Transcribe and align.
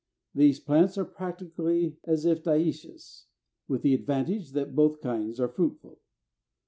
These 0.33 0.59
plants 0.61 0.97
are 0.97 1.05
practically 1.05 1.99
as 2.05 2.25
if 2.25 2.41
diœcious, 2.41 3.25
with 3.67 3.83
the 3.83 3.93
advantage 3.93 4.53
that 4.53 4.73
both 4.75 4.99
kinds 4.99 5.39
are 5.39 5.47
fruitful. 5.49 5.99